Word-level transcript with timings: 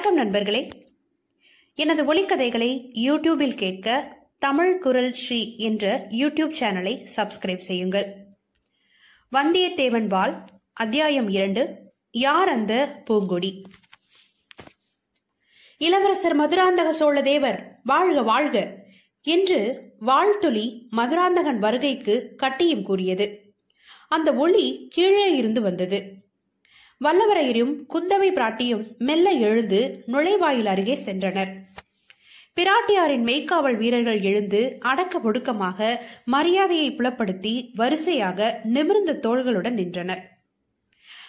வணக்கம் 0.00 0.24
நண்பர்களே. 0.24 0.68
எனது 1.74 2.14
ஒலிக்கதைகளை 2.14 2.90
யூடியூபில் 2.94 3.54
கேட்க 3.54 4.16
தமிழ் 4.38 4.78
குரல் 4.78 5.12
ஸ்ரீ 5.12 5.56
என்ற 5.56 6.06
யூடியூப் 6.10 6.54
சேனலை 6.60 7.06
சப்ஸ்கிரைப் 7.16 7.56
செய்யுங்கள். 7.56 8.16
வந்தியத்தேவன் 9.32 10.06
வாள் 10.06 10.44
அத்தியாயம் 10.72 11.28
இரண்டு 11.28 11.92
யார் 12.10 12.48
அந்த 12.48 13.02
பூங்கொடி? 13.04 13.62
இளவரசர் 15.76 16.40
மதுராந்தக 16.40 16.92
சோழதேவர் 17.00 17.64
வாழ்க 17.82 18.22
வாழ்க 18.22 18.84
என்று 19.22 19.92
வாழ்த்துளி 20.06 20.88
மதுராந்தகன் 20.90 21.58
வருகைக்கு 21.58 22.34
கட்டியும் 22.36 22.82
கூறியது. 22.82 23.54
அந்த 24.08 24.34
ஒளி 24.34 24.86
கீழே 24.90 25.36
இருந்து 25.36 25.60
வந்தது. 25.60 26.29
வல்லவரையரும் 27.04 27.76
குந்தவை 27.94 28.28
பிராட்டியும் 28.30 28.96
மெல்ல 28.98 29.30
எழுந்து 29.30 30.04
நுழைவாயில் 30.06 30.64
அருகே 30.64 30.98
சென்றனர். 31.06 31.52
பிராட்டியாரின் 32.60 33.24
மெய்க்காவல் 33.24 33.76
வீரர்கள் 33.76 34.20
எழுந்து 34.20 34.76
அடக்க 34.80 35.18
ஒடுக்கமாக 35.18 35.96
மரியாதையை 36.24 36.94
புலப்படுத்தி 36.94 37.70
வரிசையாக 37.74 38.60
நிமிர்ந்த 38.64 39.18
தோள்களுடன் 39.22 39.70
நின்றனர். 39.70 40.28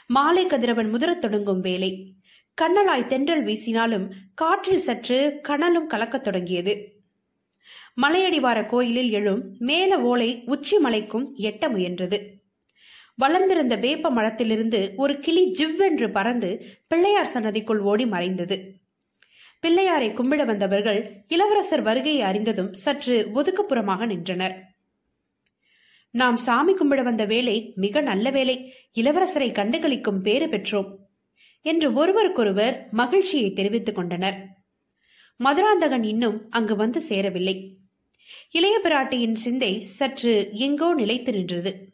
மாலை 0.08 0.46
கதிரவன் 0.46 0.90
முதிரத் 0.90 1.22
தொடங்கும் 1.22 1.60
வேலை. 1.60 2.14
கண்ணலாய் 2.62 3.06
தென்றல் 3.06 3.44
வீசினாலும் 3.44 4.08
காற்றில் 4.34 4.80
சற்று 4.80 5.40
கனலும் 5.42 5.90
கலக்கத் 5.90 6.24
தொடங்கியது. 6.24 6.92
மலையடிவார 8.02 8.66
கோயிலில் 8.66 9.12
எழும் 9.12 9.56
மேல 9.60 10.00
ஓலை 10.00 10.44
உச்சி 10.46 10.78
மலைக்கும் 10.78 11.36
எட்ட 11.38 11.70
முயன்றது. 11.70 12.41
வளர்ந்திருந்த 13.24 13.76
வேப்ப 13.76 14.10
மரத்திலிருந்து 14.10 14.94
ஒரு 14.96 15.20
கிளி 15.20 15.44
ஜிவ்வென்று 15.60 16.08
பறந்து 16.12 16.50
பிள்ளையார் 16.88 17.32
சன்னதிக்குள் 17.34 17.80
ஓடி 17.80 18.06
மறைந்தது. 18.06 18.58
பிள்ளையாரை 19.64 20.10
கும்பிட 20.10 20.46
வந்தவர்கள் 20.46 21.00
இளவரசர் 21.28 21.82
வருகையை 21.82 22.22
அறிந்ததும் 22.22 22.74
சற்று 22.74 23.16
ஒதுக்குப்புறமாக 23.34 24.06
நின்றனர். 24.06 24.56
நாம் 26.12 26.36
சாமி 26.36 26.74
கும்பிட 26.74 27.04
வந்த 27.04 27.26
வேலை 27.26 27.74
மிக 27.76 28.02
நல்ல 28.02 28.30
வேலை 28.30 28.74
இளவரசரை 28.96 29.50
கண்டுகளிக்கும் 29.60 30.22
பேறு 30.22 30.48
பெற்றோம் 30.48 30.90
என்று 31.62 31.94
ஒருவருக்கொருவர் 31.94 32.88
மகிழ்ச்சியை 32.92 33.54
தெரிவித்துக் 33.54 33.96
கொண்டனர். 33.96 34.40
மதுராந்தகன் 35.40 36.04
இன்னும் 36.04 36.38
அங்கு 36.50 36.76
வந்து 36.76 37.02
சேரவில்லை. 37.02 37.56
இளைய 38.52 38.76
பிராட்டியின் 38.84 39.38
சிந்தை 39.44 39.86
சற்று 39.98 40.34
எங்கோ 40.54 40.94
நிலைத்து 40.94 41.32
நின்றது. 41.32 41.91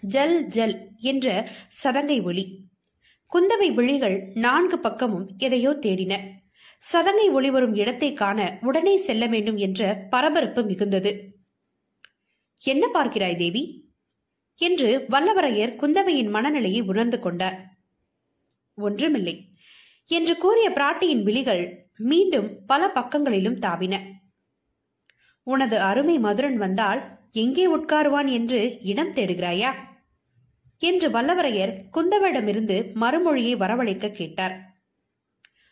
ஜல் 0.00 0.46
ஜல் 0.46 0.88
என்ற 0.96 1.48
சதங்கை 1.84 2.22
ஒளி 2.22 2.66
குந்தவை 3.32 3.74
விழிகள் 3.74 4.30
நான்கு 4.34 4.78
பக்கமும் 4.78 5.30
எதையோ 5.38 5.70
தேடின. 5.70 6.16
சதங்கை 6.92 7.30
ஒளி 7.30 7.50
வரும் 7.50 7.74
இடத்தை 7.74 8.12
காண 8.12 8.58
உடனே 8.60 8.96
செல்ல 8.96 9.26
வேண்டும் 9.26 9.56
என்ற 9.56 10.06
பரபரப்பு 10.10 10.62
மிகுந்தது. 10.62 11.36
என்ன 12.60 12.90
பார்க்கிறாய் 12.94 13.36
தேவி? 13.36 13.86
என்று 14.56 15.06
வல்லவரையர் 15.08 15.76
குந்தவையின் 15.76 16.30
மனநிலையை 16.30 16.80
உணர்ந்து 16.80 17.18
கொண்டார். 17.18 17.76
ஒன்றுமில்லை 18.74 19.52
என்று 20.06 20.36
கூறிய 20.36 20.70
பிராட்டியின் 20.70 21.22
விழிகள் 21.22 21.90
மீண்டும் 21.96 22.64
பல 22.66 22.88
பக்கங்களிலும் 22.88 23.58
தாவின. 23.58 24.00
உனது 25.42 25.80
அருமை 25.80 26.18
மதுரன் 26.18 26.56
வந்தால் 26.56 27.02
எங்கே 27.32 27.76
உட்காருவான் 27.76 28.30
என்று 28.30 28.78
இடம் 28.82 29.14
தேடுகிறாயா? 29.14 29.74
என்று 30.82 31.10
வல்லவரையர் 31.10 31.72
குந்தவையிடமிருந்து 31.96 32.92
மறுமொழியை 32.94 33.54
வரவழைக்க 33.56 34.10
கேட்டார். 34.10 34.54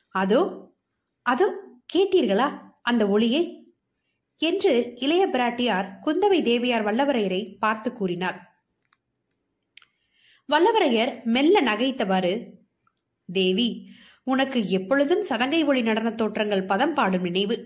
அதோ 0.09 0.73
அதோ 1.23 1.47
கேட்டீர்களா 1.95 2.49
அந்த 2.83 3.07
ஒளியை? 3.07 3.43
என்று 4.41 4.93
இளைய 4.95 5.27
பிராட்டியார் 5.27 5.87
குந்தவை 6.05 6.43
தேவியார் 6.43 6.85
வல்லவரையரை 6.85 7.57
பார்த்து 7.59 7.93
கூறினார். 7.93 8.39
வல்லவரையர் 10.49 11.23
மெல்ல 11.25 11.61
நகைத்தவாறு 11.61 12.33
தேவி 13.29 13.69
உனக்கு 14.23 14.69
எப்பொழுதும் 14.69 15.25
சதங்கை 15.29 15.65
ஒளி 15.65 15.83
நடன 15.83 16.11
தோற்றங்கள் 16.11 16.65
பதம் 16.65 16.95
பாடும் 16.95 17.23
நினைவு. 17.23 17.57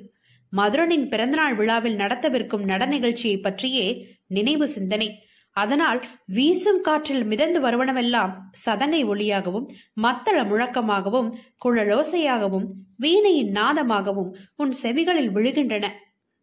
மதுரனின் 0.52 1.08
பிறந்தநாள் 1.08 1.54
விழாவில் 1.54 1.96
நடத்தவிருக்கும் 1.96 2.64
நட 2.64 2.86
நிகழ்ச்சியை 2.86 3.38
பற்றியே 3.38 3.86
நினைவு 4.26 4.68
சிந்தனை. 4.68 5.29
அதனால் 5.50 6.06
வீசும் 6.26 6.80
காற்றில் 6.80 7.24
மிதந்து 7.24 7.60
வருவனவெல்லாம் 7.60 8.32
சதங்கை 8.66 9.04
ஒளியாகவும் 9.06 9.66
மத்தள 10.02 10.44
முழக்கமாகவும் 10.44 11.32
குழலோசையாகவும் 11.64 12.66
வீணையின் 12.96 13.50
நாதமாகவும் 13.50 14.30
உன் 14.56 14.74
செவிகளில் 14.82 15.32
விழுகின்றன 15.34 15.88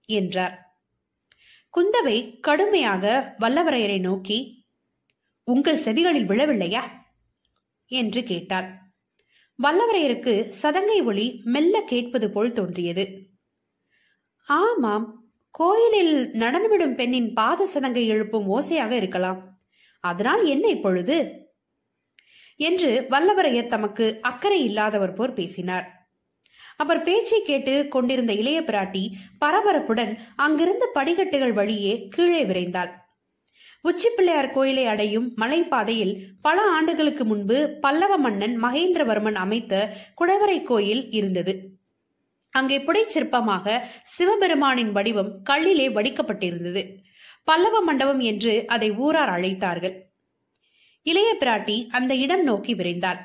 என்றார். 0.06 0.56
குந்தவை 1.73 2.40
கடுமையாக 2.40 3.35
வல்லவரையரை 3.40 4.00
நோக்கி 4.00 4.66
உங்கள் 5.44 5.84
செவிகளில் 5.85 6.28
விழவில்லையா? 6.28 6.84
என்று 7.85 8.24
கேட்டாள். 8.24 8.68
வல்லவரையருக்கு 9.63 10.53
சதங்கை 10.62 11.03
ஒளி 11.03 11.41
மெல்ல 11.44 11.81
கேட்பது 11.81 12.29
போல் 12.31 12.51
தோன்றியது. 12.51 13.06
ஆமாம் 14.47 15.27
கோயிலில் 15.59 16.31
நடனமிடும் 16.34 16.95
பெண்ணின் 16.95 17.34
பாத 17.34 17.68
சதங்கை 17.73 18.07
எழுப்பும் 18.07 18.47
ஓசையாக 18.50 18.91
இருக்கலாம். 18.91 19.57
அதனால் 20.00 20.45
என்ன 20.45 20.68
இப்பொழுது? 20.68 21.45
என்று 22.56 23.06
வல்லவரையர் 23.09 23.68
தமக்கு 23.68 24.18
அக்கறை 24.22 24.63
இல்லாதவர் 24.63 25.13
போர் 25.13 25.34
பேசினார். 25.34 26.09
அவர் 26.78 27.01
பேச்சை 27.01 27.41
கேட்டு 27.41 27.88
கொண்டிருந்த 27.88 28.34
இளைய 28.34 28.62
பிராட்டி 28.62 29.09
பரபரப்புடன் 29.45 30.16
அங்கிருந்த 30.35 30.90
படிக்கட்டுகள் 30.94 31.53
வழியே 31.53 32.07
கீழே 32.07 32.44
விரைந்தாள். 32.44 32.91
உச்சிப்பிள்ளையார் 33.84 34.51
கோயிலை 34.51 34.85
அடையும் 34.85 35.34
மலைப்பாதையில் 35.38 36.13
பல 36.41 36.62
ஆண்டுகளுக்கு 36.62 37.25
முன்பு 37.25 37.78
பல்லவ 37.81 38.18
மன்னன் 38.18 38.63
மகேந்திரவர்மன் 38.63 39.35
அமைத்த 39.35 39.97
குடவரை 40.22 40.63
கோயில் 40.63 41.12
இருந்தது. 41.12 41.77
அங்கே 42.53 42.78
புடைச்சிற்பமாக 42.80 43.81
சிவபெருமானின் 44.03 44.91
வடிவம் 44.91 45.31
கல்லிலே 45.50 45.88
வடிக்கப்பட்டிருந்தது. 45.94 46.84
பல்லவ 47.44 47.81
மண்டபம் 47.81 48.19
என்று 48.19 48.66
அதை 48.68 48.91
ஊரார் 48.91 49.30
அழைத்தார்கள். 49.30 49.96
இளைய 51.03 51.38
பிராட்டி 51.40 51.88
அந்த 51.90 52.16
இடம் 52.16 52.44
நோக்கி 52.44 52.74
விரைந்தாள். 52.75 53.19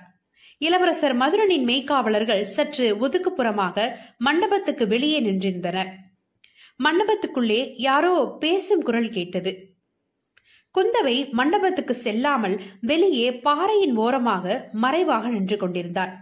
இளவரசர் 0.58 1.14
மதுரனின் 1.14 1.66
மெய்க்காவலர்கள் 1.68 2.42
சற்று 2.42 2.86
ஒதுக்குப்புறமாக 3.00 3.86
மண்டபத்துக்கு 4.16 4.86
வெளியே 4.86 5.20
நின்றிருந்தனர். 5.20 5.90
மண்டபத்துக்குள்ளே 6.84 7.74
யாரோ 7.76 8.36
பேசும் 8.40 8.82
குரல் 8.82 9.08
கேட்டது. 9.08 9.52
குந்தவை 10.74 11.16
மண்டபத்துக்கு 11.32 11.94
செல்லாமல் 11.94 12.60
வெளியே 12.80 13.26
பாறையின் 13.32 13.96
ஓரமாக 13.96 14.70
மறைவாக 14.72 15.28
நின்று 15.28 15.56
கொண்டிருந்தார் 15.56 16.12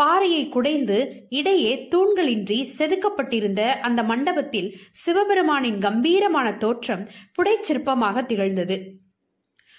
பாறையை 0.00 0.48
குடைந்து 0.48 1.26
இடையே 1.28 1.88
தூண்களின்றி 1.90 2.70
செதுக்கப்பட்டிருந்த 2.78 3.60
அந்த 3.60 4.02
மண்டபத்தில் 4.02 4.78
சிவபெருமானின் 4.92 5.78
கம்பீரமான 5.78 6.56
தோற்றம் 6.56 7.08
புடைச்சிற்பமாக 7.32 8.26
திகழ்ந்தது. 8.26 8.92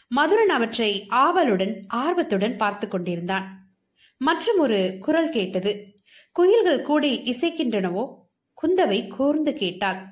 மதுரன் 0.08 0.50
அவற்றை 0.50 1.06
ஆவலுடன் 1.08 1.86
ஆர்வத்துடன் 1.88 2.56
பார்த்து 2.56 2.88
கொண்டிருந்தான். 2.88 3.72
மற்றும் 4.18 4.58
ஒரு 4.58 4.98
குரல் 5.00 5.30
கேட்டது. 5.30 6.02
குயில்கள் 6.32 6.82
கூடி 6.82 7.20
இசைக்கின்றனவோ? 7.20 8.16
குந்தவை 8.64 9.08
கூர்ந்து 9.08 9.54
கேட்டாள். 9.54 10.06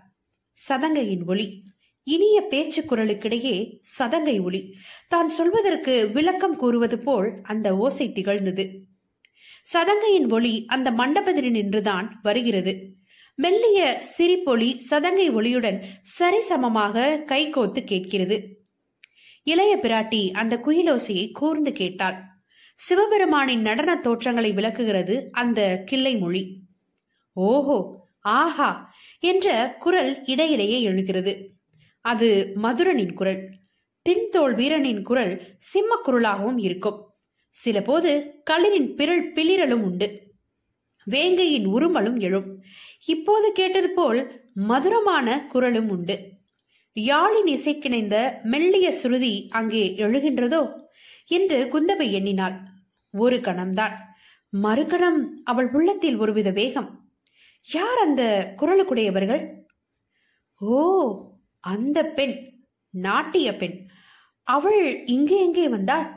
சதங்கையின் 0.69 1.28
ஒளி. 1.28 1.63
இனிய 2.03 2.41
பேச்சு 2.41 2.84
குரலுக்கிடையே 2.84 3.79
சதங்கை 3.99 4.41
ஒளி. 4.41 4.73
தான் 5.08 5.29
சொல்வதற்கு 5.29 6.09
விளக்கம் 6.14 6.55
கூறுவது 6.55 6.99
போல் 6.99 7.41
அந்த 7.43 7.78
ஓசை 7.78 8.11
திகழ்ந்தது. 8.11 8.86
சதங்கையின் 9.73 10.29
ஒளி 10.29 10.66
அந்த 10.66 10.91
மண்டபத்தில் 10.91 11.52
நின்றுதான் 11.52 12.19
வருகிறது. 12.22 12.96
மெல்லிய 13.35 14.02
சிரிப்பொலி 14.17 14.79
சதங்கை 14.90 15.29
ஒளியுடன் 15.29 15.84
சரிசமமாக 16.19 17.23
கைகோத்து 17.25 17.84
கேட்கிறது. 17.84 18.66
இளைய 19.43 19.78
பிராட்டி 19.81 20.31
அந்த 20.31 20.61
குயிலோசையை 20.66 21.31
கூர்ந்து 21.31 21.72
கேட்டாள். 21.72 22.23
சிவபெருமானின் 22.75 23.59
நடன 23.59 23.97
தோற்றங்களை 23.97 24.52
விளக்குகிறது 24.52 25.29
அந்த 25.31 25.84
கிள்ளை 25.85 26.17
மொழி. 26.17 26.61
ஓஹோ 27.34 28.08
ஆஹா 28.22 28.93
என்ற 29.19 29.75
குரல் 29.79 30.25
இடையிடையே 30.25 30.81
எழுகிறது. 30.81 31.53
அது 32.02 32.52
மதுரனின் 32.55 33.14
குரல். 33.14 33.49
தின்தோல் 34.09 34.55
வீரனின் 34.55 35.02
குரல் 35.02 35.55
சிம்ம 35.59 36.02
குரலாகவும் 36.05 36.58
இருக்கும். 36.58 37.06
சில 37.61 37.81
போது 37.81 38.41
களிரின் 38.49 38.89
பிறல் 38.95 39.23
பிளிரலும் 39.33 39.83
உண்டு. 39.89 40.07
வேங்கையின் 41.07 41.67
உருமலும் 41.67 42.19
எழும். 42.19 42.47
இப்போது 43.05 43.51
கேட்டது 43.51 43.89
போல் 43.89 44.19
மதுரமான 44.53 45.45
குரலும் 45.47 45.89
உண்டு. 45.89 46.15
யாழின் 46.95 47.49
இசைக்கிணைந்த 47.55 48.15
மெல்லிய 48.43 48.91
சுருதி 48.91 49.33
அங்கே 49.49 49.93
எழுகின்றதோ 49.97 50.61
என்று 51.25 51.57
குந்தவை 51.73 52.11
எண்ணினாள். 52.11 52.57
ஒரு 53.13 53.37
கணம்தான். 53.37 53.95
மறுகணம் 54.53 55.19
அவள் 55.43 55.69
உள்ளத்தில் 55.71 56.17
ஒருவித 56.17 56.49
வேகம். 56.51 56.89
யார் 57.67 57.99
அந்த 57.99 58.23
குரலுக்குடையவர்கள்? 58.61 59.43
ஓ 60.61 60.77
அந்த 61.59 62.03
பெண் 62.03 62.35
நாட்டிய 62.93 63.47
பெண். 63.55 63.77
அவள் 64.43 65.05
இங்கே 65.05 65.37
எங்கே 65.39 65.67
வந்தாள்? 65.67 66.16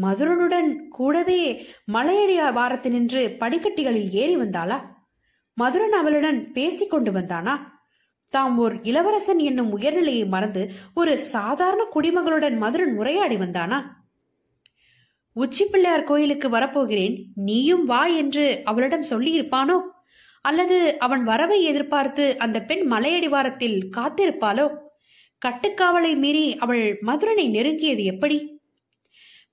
மதுரனுடன் 0.00 0.88
கூடவே 0.88 1.66
மலையடியா 1.92 2.52
வாரத்தினின்று 2.52 3.36
படிக்கட்டிகளில் 3.36 4.10
ஏறி 4.10 4.36
வந்தாளா? 4.36 4.82
மதுரன் 5.54 5.92
அவளுடன் 5.92 6.52
பேசிக் 6.52 6.90
கொண்டு 6.90 7.12
வந்தானா? 7.12 7.58
தாம் 8.28 8.58
ஓர் 8.58 8.82
இளவரசன் 8.82 9.38
என்னும் 9.38 9.72
உயர்நிலையை 9.72 10.26
மறந்து 10.26 10.70
ஒரு 10.94 11.18
சாதாரண 11.18 11.86
குடிமகளுடன் 11.94 12.56
மதுரன் 12.56 12.96
உரையாடி 12.96 13.36
வந்தானா? 13.36 13.84
உச்சி 15.32 15.64
பிள்ளையார் 15.64 16.04
கோயிலுக்கு 16.04 16.48
வரப்போகிறேன் 16.48 17.26
நீயும் 17.34 17.84
வா 17.84 18.06
என்று 18.06 18.60
அவளிடம் 18.64 19.04
சொல்லியிருப்பானோ? 19.10 19.80
அல்லது 20.40 20.98
அவன் 20.98 21.24
வரவை 21.24 21.62
எதிர்பார்த்து 21.62 22.38
அந்த 22.38 22.60
பெண் 22.60 22.92
மலையடிவாரத்தில் 22.92 23.90
காத்திருப்பாளோ? 23.96 24.78
கட்டுக்காவலை 25.46 26.16
மீறி 26.16 26.56
அவள் 26.56 26.98
மதுரனை 27.00 27.50
நெருங்கியது 27.50 28.04
எப்படி? 28.04 28.57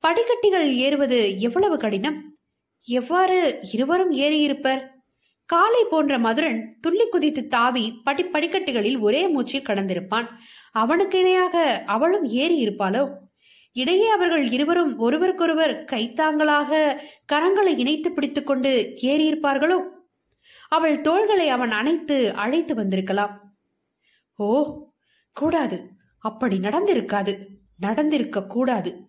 படிக்கட்டிகள் 0.06 0.76
ஏறுவது 0.76 1.40
எவ்வளவு 1.40 1.78
கடினம்? 1.78 2.36
எவ்வாறு 2.84 3.60
இருவரும் 3.72 4.14
ஏறியிருப்பர்? 4.14 4.88
காலை 5.46 5.84
போன்ற 5.90 6.20
மதுரன் 6.20 6.78
துள்ளி 6.82 7.10
குதித்து 7.10 7.48
தாவி 7.48 8.02
படி 8.04 8.24
படிக்கட்டுகளில் 8.24 9.00
ஒரே 9.00 9.28
மூச்சில் 9.28 9.62
கடந்திருப்பான். 9.62 10.28
அவனுக்கு 10.72 11.20
இணையாக 11.20 11.84
அவளும் 11.86 12.24
ஏறி 12.24 12.68
இருப்பாளோ 12.68 13.10
இடையே 13.72 14.08
அவர்கள் 14.10 14.52
இருவரும் 14.52 14.98
ஒருவருக்கொருவர் 14.98 15.86
கைத்தாங்களாக 15.86 17.02
கரங்களை 17.34 17.78
இணைத்து 17.78 18.12
பிடித்துக்கொண்டு 18.12 18.98
ஏறியிருப்பார்களோ? 19.02 19.78
அவள் 20.68 21.02
தோள்களை 21.02 21.50
அவன் 21.50 21.72
அணைத்து 21.72 22.34
அழைத்து 22.34 22.76
வந்திருக்கலாம். 22.76 23.54
ஓ 24.36 24.82
கூடாது. 25.34 25.90
அப்படி 26.20 26.58
நடந்திருக்காது. 26.58 27.46
நடந்திருக்க 27.80 28.44
கூடாது. 28.44 29.05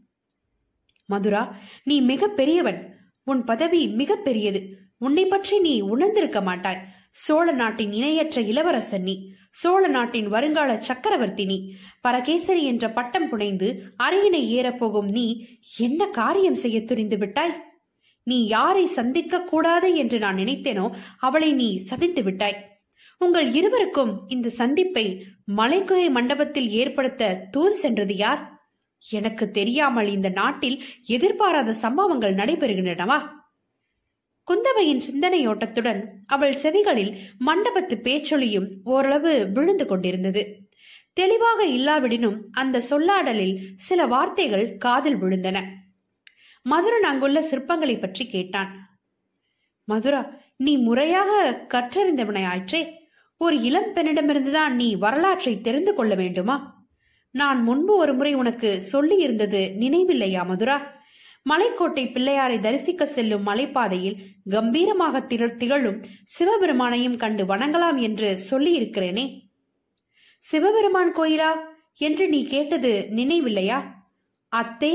மதுரா 1.07 1.57
நீ 1.85 2.01
மிக 2.01 2.29
பெரியவன். 2.29 2.95
உன் 3.23 3.45
பதவி 3.45 3.89
மிக 3.89 4.17
பெரியது. 4.17 4.79
உன்னை 4.99 5.27
பற்றி 5.27 5.61
நீ 5.61 5.81
உணர்ந்திருக்க 5.81 6.43
மாட்டாய். 6.43 6.85
சோழ 7.11 7.53
நாட்டின் 7.53 7.93
இணையற்ற 7.93 8.41
இளவரசன் 8.41 9.03
நீ. 9.03 9.35
சோழ 9.51 9.87
நாட்டின் 9.87 10.29
வருங்கால 10.29 10.77
சக்கரவர்த்தி 10.77 11.45
நீ. 11.45 11.75
பரகேசரி 12.01 12.65
என்ற 12.65 12.91
பட்டம் 12.91 13.29
புனைந்து 13.29 13.93
அரியணை 13.97 14.59
ஏறப்போகும் 14.59 15.11
நீ 15.11 15.47
என்ன 15.79 16.07
காரியம் 16.07 16.55
செய்ய 16.55 16.85
துணிந்து 16.85 17.19
விட்டாய்? 17.19 17.55
நீ 18.23 18.47
யாரை 18.47 18.87
சந்திக்க 18.87 19.43
கூடாது 19.43 19.95
என்று 19.95 20.19
நான் 20.19 20.37
நினைத்தேனோ 20.37 20.91
அவளை 21.19 21.53
நீ 21.53 21.83
சதித்து 21.91 22.23
விட்டாய். 22.23 22.59
உங்கள் 23.19 23.53
இருவருக்கும் 23.53 24.25
இந்த 24.29 24.49
சந்திப்பை 24.49 25.27
மலைக்குகை 25.57 26.11
மண்டபத்தில் 26.11 26.71
ஏற்படுத்த 26.71 27.47
தூது 27.51 27.75
சென்றது 27.75 28.17
யார்? 28.17 28.56
எனக்கு 29.01 29.51
தெரியாமல் 29.51 30.09
இந்த 30.09 30.29
நாட்டில் 30.29 30.85
எதிர்பாராத 31.07 31.73
சம்பவங்கள் 31.73 32.35
நடைபெறுகின்றனவா? 32.35 33.29
குந்தவையின் 34.51 35.01
சிந்தனையோட்டத்துடன் 35.13 36.05
அவள் 36.27 36.55
செவிகளில் 36.55 37.17
மண்டபத்து 37.47 37.95
பேச்சொலியும் 37.95 38.69
ஓரளவு 38.85 39.51
விழுந்து 39.53 39.87
கொண்டிருந்தது. 39.87 40.69
தெளிவாக 41.13 41.67
இல்லாவிடினும் 41.67 42.39
அந்த 42.53 42.83
சொல்லாடலில் 42.91 43.61
சில 43.77 44.07
வார்த்தைகள் 44.07 44.77
காதில் 44.77 45.23
விழுந்தன. 45.23 45.65
மதுரன் 46.63 47.03
அங்குள்ள 47.03 47.41
சிற்பங்களை 47.41 48.01
பற்றி 48.01 48.27
கேட்டான். 48.27 48.99
மதுரா 49.85 50.35
நீ 50.57 50.77
முறையாக 50.77 51.61
கற்றறிந்தவனாயிற்றே. 51.69 52.93
ஒரு 53.37 53.61
இளம் 53.61 53.95
பெண்ணிடமிருந்துதான் 53.95 54.71
நீ 54.71 54.95
வரலாற்றை 54.95 55.61
தெரிந்து 55.61 55.95
கொள்ள 55.95 56.15
வேண்டுமா? 56.15 56.76
நான் 57.37 57.63
முன்பு 57.63 57.97
ஒரு 57.97 58.15
முறை 58.15 58.35
உனக்கு 58.35 58.83
சொல்லியிருந்தது 58.93 59.61
நினைவில்லையா 59.81 60.47
மதுரா? 60.47 60.77
மலைக்கோட்டை 61.51 62.05
பிள்ளையாரை 62.07 62.59
தரிசிக்க 62.59 63.07
செல்லும் 63.07 63.47
மலைப்பாதையில் 63.47 64.17
கம்பீரமாக 64.51 65.21
திகழ் 65.21 65.57
திகழும் 65.57 65.99
சிவபெருமானையும் 66.39 67.17
கண்டு 67.17 67.45
வணங்கலாம் 67.45 67.99
என்று 68.01 68.39
சொல்லியிருக்கிறேனே. 68.51 69.27
சிவபெருமான் 70.39 71.13
கோயிலா? 71.17 71.51
என்று 71.99 72.29
நீ 72.29 72.45
கேட்டது 72.45 73.07
நினைவில்லையா? 73.11 73.79
அத்தே 74.53 74.95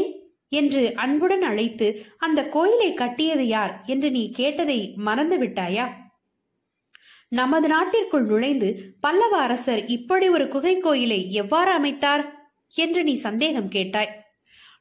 என்று 0.50 0.96
அன்புடன் 0.96 1.42
அழைத்து 1.42 1.88
அந்த 2.18 2.50
கோயிலை 2.50 2.94
கட்டியது 2.94 3.48
யார் 3.48 3.84
என்று 3.86 4.12
நீ 4.12 4.30
கேட்டதை 4.32 4.94
மறந்து 4.98 5.38
விட்டாயா 5.38 5.86
நமது 7.32 7.68
நாட்டிற்குள் 7.68 8.26
நுழைந்து 8.26 8.70
பல்லவ 9.00 9.34
அரசர் 9.38 9.82
இப்படி 9.88 10.28
ஒரு 10.30 10.46
குகை 10.48 10.74
கோயிலை 10.80 11.20
எவ்வாறு 11.34 11.72
அமைத்தார்? 11.72 12.24
என்று 12.74 13.02
நீ 13.04 13.14
சந்தேகம் 13.18 13.70
கேட்டாய். 13.70 14.12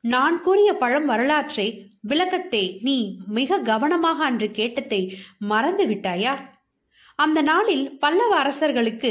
நான் 0.04 0.36
கூறிய 0.40 0.70
பழம் 0.72 1.06
வரலாற்றை 1.06 1.66
விளக்கத்தை 2.02 2.62
நீ 2.82 2.96
மிக 3.28 3.58
கவனமாக 3.60 4.18
அன்று 4.24 4.48
கேட்டதை 4.50 5.00
மறந்து 5.42 5.84
விட்டாயா? 5.86 6.34
அந்த 7.18 7.38
நாளில் 7.42 7.84
பல்லவ 7.98 8.32
அரசர்களுக்கு 8.36 9.10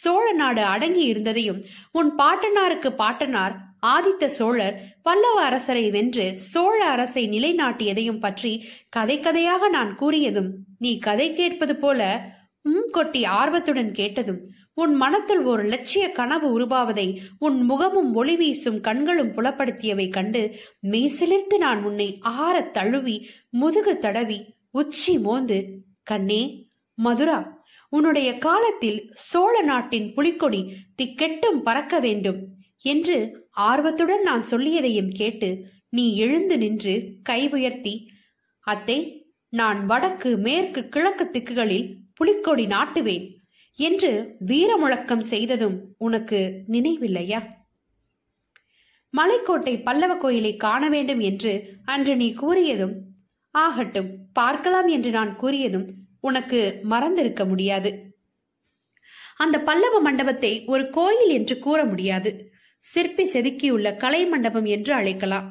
சோழ 0.00 0.26
நாடு 0.32 0.62
அடங்கி 0.64 1.04
இருந்ததையும் 1.04 1.60
உன் 1.92 2.10
பாட்டனாருக்கு 2.18 2.90
பாட்டனார் 2.94 3.54
ஆதித்த 3.86 4.24
சோழர் 4.38 4.76
பல்லவ 5.02 5.36
அரசரை 5.42 5.86
வென்று 5.90 6.26
சோழ 6.48 6.78
அரசை 6.86 7.22
நிலைநாட்டியதையும் 7.28 8.20
பற்றி 8.20 8.52
கதை 8.88 9.16
கதையாக 9.20 9.68
நான் 9.68 9.92
கூறியதும் 10.00 10.50
நீ 10.78 10.92
கதை 10.98 11.28
கேட்பது 11.32 11.76
போல 11.76 12.00
உம் 12.64 12.88
கொட்டி 12.90 13.20
ஆர்வத்துடன் 13.34 13.90
கேட்டதும் 13.90 14.40
உன் 14.74 14.94
மனத்தில் 14.94 15.42
ஒரு 15.42 15.62
லட்சிய 15.64 16.04
கனவு 16.10 16.48
உருவாவதை 16.56 17.06
உன் 17.38 17.58
முகமும் 17.62 18.10
ஒளி 18.14 18.34
வீசும் 18.36 18.78
கண்களும் 18.80 19.32
புலப்படுத்தியவை 19.34 20.06
கண்டு 20.08 20.42
மெய்சிலிர்த்து 20.86 21.56
நான் 21.58 21.80
உன்னை 21.84 22.08
ஆறத் 22.38 22.72
தழுவி 22.72 23.16
முதுகு 23.50 23.94
தடவி 23.98 24.38
உச்சி 24.72 25.14
மோந்து 25.18 25.58
கண்ணே 26.02 26.42
மதுரா 26.98 27.38
உன்னுடைய 27.92 28.30
காலத்தில் 28.38 28.98
சோழ 29.22 29.54
நாட்டின் 29.62 30.08
புலிக்கொடி 30.14 30.60
திக்கெட்டும் 30.96 31.60
பறக்க 31.62 31.94
வேண்டும் 32.00 32.40
என்று 32.84 33.16
ஆர்வத்துடன் 33.64 34.22
நான் 34.22 34.44
சொல்லியதையும் 34.50 35.12
கேட்டு 35.12 35.48
நீ 35.90 36.04
எழுந்து 36.16 36.56
நின்று 36.58 36.94
கை 37.22 37.40
உயர்த்தி 37.52 37.94
அத்தை 38.66 38.98
நான் 39.52 39.80
வடக்கு 39.86 40.30
மேற்கு 40.38 40.80
கிழக்கு 40.88 41.24
திக்குகளில் 41.30 41.86
புலிக்கொடி 42.20 42.66
நாட்டுவேன் 42.66 43.26
என்று 43.72 44.36
வீர 44.38 44.76
முழக்கம் 44.76 45.20
செய்ததும் 45.20 45.94
உனக்கு 45.98 46.64
நினைவில்லையா? 46.68 47.40
மலைக்கோட்டை 49.16 49.82
பல்லவ 49.82 50.16
கோயிலை 50.16 50.56
காண 50.56 50.88
வேண்டும் 50.88 51.20
என்று 51.20 51.78
அன்று 51.84 52.16
நீ 52.16 52.34
கூறியதும் 52.34 52.92
ஆகட்டும் 53.50 54.10
பார்க்கலாம் 54.32 54.86
என்று 54.86 55.10
நான் 55.10 55.40
கூறியதும் 55.40 55.86
உனக்கு 56.20 56.80
மறந்திருக்க 56.82 57.44
முடியாது. 57.44 58.14
அந்த 59.36 59.60
பல்லவ 59.60 60.00
மண்டபத்தை 60.00 60.64
ஒரு 60.64 60.90
கோயில் 60.90 61.28
என்று 61.28 61.58
கூற 61.58 61.84
முடியாது. 61.84 62.52
சிற்பி 62.78 63.24
செதுக்கியுள்ள 63.30 63.96
கலை 63.96 64.26
மண்டபம் 64.26 64.64
என்று 64.64 64.94
அழைக்கலாம். 64.94 65.48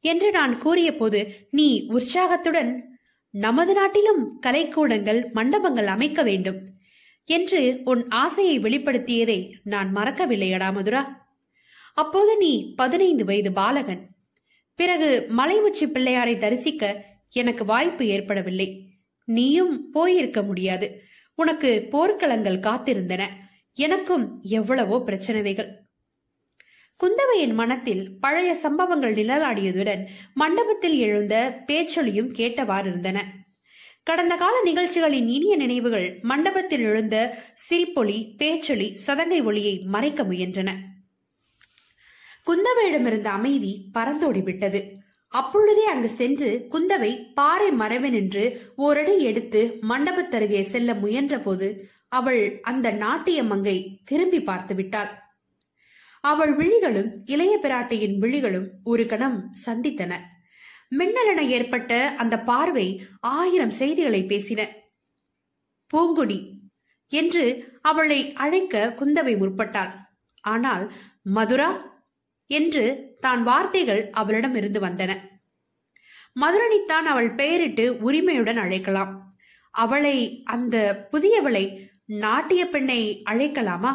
என்று 0.00 0.30
நான் 0.30 0.58
கூறிய 0.58 0.96
போது 0.96 1.46
நீ 1.50 1.86
உற்சாகத்துடன் 1.88 2.93
நமது 3.36 3.74
நாட்டிலும் 3.74 4.40
கலைக்கூடங்கள் 4.46 5.32
மண்டபங்கள் 5.32 5.86
அமைக்க 5.86 6.22
வேண்டும் 6.22 6.68
என்று 7.24 7.80
உன் 7.84 8.08
ஆசையை 8.08 8.58
வெளிப்படுத்தியதை 8.58 9.52
நான் 9.62 9.96
மறக்கவில்லையடா 9.96 10.72
மதுரா. 10.72 11.28
அப்போது 11.94 12.36
நீ 12.36 12.74
பதினைந்து 12.74 13.24
வயது 13.24 13.52
பாலகன். 13.52 14.08
பிறகு 14.74 15.26
மலை 15.28 15.60
உச்சி 15.60 15.86
பிள்ளையாரை 15.86 16.36
தரிசிக்க 16.36 17.04
எனக்கு 17.30 17.64
வாய்ப்பு 17.64 18.06
ஏற்படவில்லை. 18.06 18.98
நீயும் 19.24 19.90
போயிருக்க 19.90 20.42
முடியாது. 20.42 21.02
உனக்கு 21.34 21.88
போர்க்களங்கள் 21.92 22.60
காத்திருந்தன. 22.60 23.26
எனக்கும் 23.74 24.40
எவ்வளவோ 24.42 25.02
பிரச்சனைகள். 25.02 25.83
குந்தவையின் 27.00 27.54
மனத்தில் 27.54 28.18
பழைய 28.20 28.54
சம்பவங்கள் 28.54 29.14
நிழலாடியதுடன் 29.14 30.02
மண்டபத்தில் 30.34 30.98
எழுந்த 30.98 31.62
பேச்சொலியும் 31.66 32.30
கேட்டவாறிருந்தன. 32.34 33.18
கடந்த 34.04 34.36
கால 34.36 34.62
நிகழ்ச்சிகளின் 34.64 35.28
இனிய 35.28 35.56
நினைவுகள் 35.56 36.18
மண்டபத்தில் 36.22 36.80
எழுந்த 36.80 37.16
சிரிப்பொலி 37.70 38.34
பேச்சொலி 38.36 38.96
சதங்கை 39.06 39.44
ஒளியை 39.44 39.78
மறைக்க 39.84 40.22
முயன்றன. 40.24 40.70
குந்தவையிடமிருந்த 42.46 43.28
அமைதி 43.28 43.90
பறந்தோடிவிட்டது 43.94 44.80
அப்பொழுதே 45.28 45.84
அங்கு 45.84 46.08
சென்று 46.08 46.68
குந்தவை 46.72 47.32
பாறை 47.34 47.70
மறைவெனின்று 47.70 48.44
ஓரடி 48.76 49.18
எடுத்து 49.18 49.80
மண்டபத்தருகே 49.88 50.60
செல்ல 50.60 50.92
முயன்றபோது 50.94 51.68
அவள் 52.08 52.60
அந்த 52.62 52.90
நாட்டிய 52.90 53.42
மங்கை 53.42 54.00
திரும்பி 54.04 54.40
பார்த்து 54.42 54.74
விட்டாள் 54.74 55.10
அவள் 56.24 56.52
விழிகளும் 56.56 57.10
இளைய 57.24 57.58
பிராட்டியின் 57.62 58.18
விழிகளும் 58.18 58.68
ஒரு 58.84 59.06
கணம் 59.06 59.54
சந்தித்தன. 59.66 60.12
மின்னலென 60.90 61.40
ஏற்பட்ட 61.46 62.14
அந்த 62.16 62.40
பார்வை 62.40 62.86
ஆயிரம் 63.20 63.70
செய்திகளை 63.70 64.20
பேசின. 64.22 64.60
பூங்குடி 65.90 66.38
என்று 67.08 67.44
அவளை 67.82 68.32
அழைக்க 68.32 68.94
குந்தவை 68.96 69.34
முற்பட்டாள். 69.36 69.92
ஆனால் 70.40 70.92
மதுரா? 71.22 71.70
என்று 72.46 72.84
தான் 73.20 73.42
வார்த்தைகள் 73.42 74.10
அவளிடம் 74.10 74.54
இருந்து 74.54 74.80
வந்தன. 74.80 75.12
மதுரனித்தான் 76.40 77.06
அவள் 77.12 77.30
பெயரிட்டு 77.34 77.84
உரிமையுடன் 77.98 78.56
அழைக்கலாம். 78.56 79.12
அவளை 79.70 80.16
அந்த 80.44 80.76
புதியவளை 81.12 81.64
நாட்டிய 82.06 82.68
பெண்ணை 82.68 83.22
அழைக்கலாமா? 83.30 83.92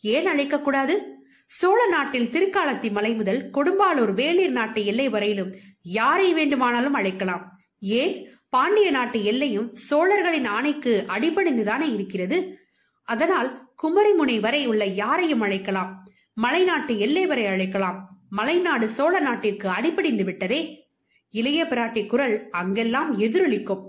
ஏன் 0.00 0.26
அழைக்கக்கூடாது? 0.26 0.96
சோழ 1.50 1.86
நாட்டில் 1.86 2.30
திருக்காலத்தி 2.30 2.90
மலை 2.90 3.14
முதல் 3.14 3.50
கொடும்பாலூர் 3.54 4.12
வேளிர் 4.20 4.50
நாட்டு 4.50 4.84
எல்லை 4.84 5.08
வரையிலும் 5.08 5.54
யாரை 5.82 6.34
வேண்டுமானாலும் 6.34 6.92
அழைக்கலாம். 6.92 7.44
ஏன்? 7.80 8.14
பாண்டிய 8.48 8.90
நாட்டு 8.90 9.24
எல்லையும் 9.24 9.74
சோழர்களின் 9.74 10.44
ஆணைக்கு 10.44 11.04
அடிபணிந்துதானே 11.08 11.94
இருக்கிறது? 11.94 12.38
அதனால் 13.02 13.68
குமரிமுனை 13.82 14.40
வரை 14.40 14.66
உள்ள 14.66 14.84
யாரையும் 14.84 15.40
அழைக்கலாம். 15.40 16.04
மலைநாட்டு 16.42 16.98
எல்லை 16.98 17.26
வரை 17.26 17.46
அழைக்கலாம். 17.46 17.98
மலைநாடு 18.36 18.84
சோழ 18.84 19.20
நாட்டிற்கு 19.20 19.68
அடிபடிந்து 19.68 20.24
விட்டதே. 20.24 20.90
இளைய 21.30 21.64
பிராட்டி 21.64 22.06
குரல் 22.06 22.50
அங்கெல்லாம் 22.50 23.18
எதிரொலிக்கும். 23.18 23.84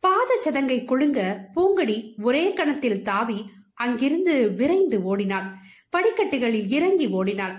பாத 0.00 0.40
சதங்கை 0.44 0.80
குழுங்க 0.84 1.36
பூங்கடி 1.54 2.20
ஒரே 2.22 2.52
கணத்தில் 2.52 3.02
தாவி 3.02 3.50
அங்கிருந்து 3.74 4.52
விரைந்து 4.52 5.02
ஓடினாள். 5.02 5.60
படிக்கட்டுகளில் 5.94 6.68
இறங்கி 6.68 7.06
ஓடினாள். 7.06 7.56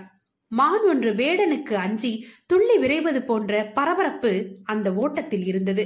மான் 0.48 0.84
ஒன்று 0.84 1.10
வேடனுக்கு 1.12 1.74
அஞ்சி 1.74 2.26
துள்ளி 2.46 2.76
விரைவது 2.78 3.20
போன்ற 3.20 3.70
பரபரப்பு 3.74 4.32
அந்த 4.64 4.94
ஓட்டத்தில் 4.94 5.46
இருந்தது. 5.46 5.84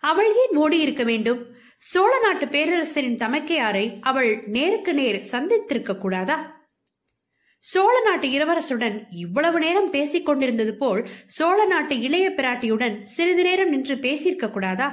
அவள் 0.00 0.30
ஏன் 0.34 0.56
ஓடியிருக்க 0.58 1.04
வேண்டும்? 1.04 1.40
சோழ 1.76 2.12
நாட்டு 2.18 2.46
பேரரசரின் 2.46 3.20
தமக்கையாரை 3.22 3.86
அவள் 4.00 4.42
நேருக்கு 4.46 4.94
நேர் 4.94 5.18
சந்தித்திருக்க 5.30 5.98
கூடாதா? 5.98 6.36
சோழ 7.64 7.94
நாட்டு 8.00 8.28
இளவரசுடன் 8.28 8.96
இவ்வளவு 9.10 9.58
நேரம் 9.58 9.90
பேசிக் 9.90 10.26
கொண்டிருந்தது 10.26 10.72
போல் 10.76 11.02
சோழ 11.26 11.58
நாட்டு 11.64 12.00
இளைய 12.00 12.26
பிராட்டியுடன் 12.30 12.96
சிறிது 13.02 13.42
நேரம் 13.42 13.68
நின்று 13.68 13.94
பேசியிருக்க 13.94 14.50
கூடாதா? 14.50 14.88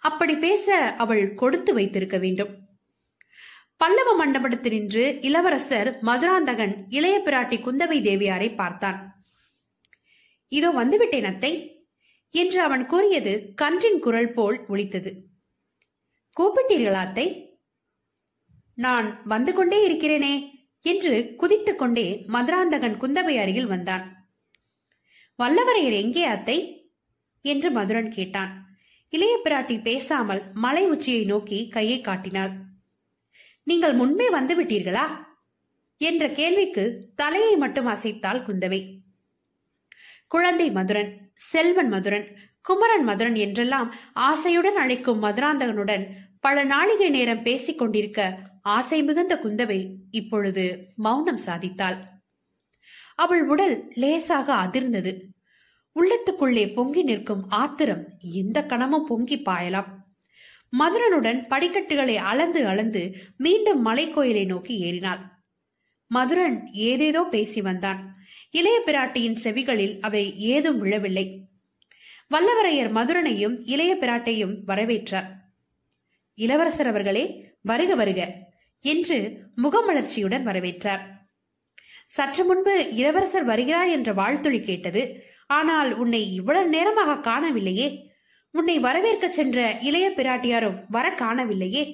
அப்படி 0.00 0.36
பேச 0.36 0.94
அவள் 0.98 1.34
கொடுத்து 1.34 1.74
வைத்திருக்க 1.74 2.18
வேண்டும். 2.18 2.52
பல்லவ 3.80 4.10
மண்டபத்தில் 4.14 4.74
நின்று 4.74 5.04
இளவரசர் 5.20 5.88
மதுராந்தகன் 6.00 6.74
இளைய 6.88 7.16
பிராட்டி 7.24 7.56
குந்தவை 7.60 7.98
தேவியாரை 8.00 8.48
பார்த்தான். 8.54 8.98
இதோ 10.52 10.70
வந்துவிட்டேன் 10.70 11.28
அத்தை 11.30 11.52
என்று 12.34 12.58
அவன் 12.62 12.84
கூறியது 12.86 13.32
கன்றின் 13.54 14.00
குரல் 14.00 14.32
போல் 14.32 14.58
ஒழித்தது 14.68 15.10
கூப்பிட்டீர்களா 16.36 17.02
அத்தை? 17.06 17.26
நான் 18.78 19.08
வந்து 19.24 19.52
கொண்டே 19.52 19.78
இருக்கிறேனே 19.88 20.34
என்று 20.84 21.14
குதித்துக் 21.36 21.78
கொண்டே 21.78 22.06
மதுராந்தகன் 22.26 22.96
குந்தவை 23.02 23.34
அருகில் 23.42 23.72
வந்தான். 23.74 24.04
வல்லவரையர் 25.38 25.96
எங்கே 26.02 26.24
அத்தை? 26.24 26.58
என்று 27.44 27.70
மதுரன் 27.70 28.10
கேட்டான். 28.10 28.52
இளைய 29.12 29.34
பிராட்டி 29.44 29.76
பேசாமல் 29.82 30.42
மலை 30.54 30.84
உச்சியை 30.86 31.24
நோக்கி 31.24 31.58
கையை 31.68 31.98
காட்டினாள். 32.00 32.54
நீங்கள் 33.64 33.92
முன்பே 33.92 34.30
வந்து 34.30 34.62
விட்டீர்களா 34.62 35.04
என்ற 35.96 36.28
கேள்விக்கு 36.28 37.12
தலையை 37.14 37.56
மட்டும் 37.56 37.86
அசைத்தாள் 37.86 38.44
குந்தவை. 38.44 39.00
குழந்தை 40.28 40.70
மதுரன் 40.70 41.32
செல்வன் 41.34 41.88
மதுரன் 41.88 42.26
குமரன் 42.62 43.04
மதுரன் 43.04 43.34
என்றெல்லாம் 43.34 43.94
ஆசையுடன் 44.14 44.78
அழைக்கும் 44.82 45.22
மதுராந்தகனுடன் 45.22 46.04
பல 46.40 46.64
நாளிகை 46.64 47.10
நேரம் 47.10 47.42
பேசிக் 47.42 47.78
கொண்டிருக்க 47.78 48.38
ஆசை 48.62 49.02
மிகுந்த 49.02 49.40
குந்தவை 49.44 49.94
இப்பொழுது 50.10 50.92
மௌனம் 50.96 51.40
சாதித்தாள். 51.46 51.98
அவள் 53.14 53.48
உடல் 53.48 53.92
லேசாக 53.94 54.54
அதிர்ந்தது. 54.54 55.12
உள்ளத்துக்குள்ளே 55.96 56.74
பொங்கி 56.74 57.02
நிற்கும் 57.02 57.48
ஆத்திரம் 57.48 58.08
எந்த 58.20 58.66
கணமும் 58.66 59.04
பொங்கி 59.04 59.36
பாயலாம். 59.36 59.90
மதுரனுடன் 60.80 61.40
படிக்கட்டுகளை 61.48 62.16
அளந்து 62.30 62.60
அளந்து 62.66 63.02
மீண்டும் 63.36 63.80
மலைக்கோயிலை 63.86 64.44
நோக்கி 64.46 64.74
ஏறினாள். 64.78 65.22
மதுரன் 66.10 66.56
ஏதேதோ 66.72 67.22
பேசி 67.24 67.60
வந்தான். 67.60 68.00
இளைய 68.50 68.78
பிராட்டியின் 68.86 69.38
செவிகளில் 69.44 69.94
அவை 70.00 70.24
ஏதும் 70.38 70.78
விழவில்லை. 70.78 71.26
வல்லவரையர் 72.30 72.90
மதுரனையும் 72.92 73.56
இளைய 73.64 73.92
பிராட்டையும் 74.00 74.54
வரவேற்றார். 74.66 75.28
இளவரசர் 76.38 76.86
அவர்களே 76.86 77.24
வருக 77.62 77.94
வருக 77.94 78.20
என்று 78.84 79.18
முகமலர்ச்சியுடன் 79.62 80.42
வரவேற்றார். 80.42 81.02
சற்று 82.06 82.42
முன்பு 82.44 82.74
இளவரசர் 82.94 83.44
வருகிறார் 83.44 83.90
என்ற 83.90 84.12
வாழ்த்துளி 84.12 84.60
கேட்டது 84.60 85.02
ஆனால் 85.46 85.90
உன்னை 85.96 86.20
இவ்வளவு 86.32 86.68
நேரமாக 86.68 87.20
காணவில்லையே 87.20 87.88
உன்னை 88.54 88.78
வரவேற்க 88.78 89.26
சென்ற 89.28 89.58
இளைய 89.82 90.06
பிராட்டியாரும் 90.16 90.78
வர 90.88 91.06
காணவில்லையே. 91.22 91.84